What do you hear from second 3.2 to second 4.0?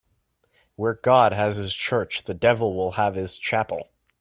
chapel.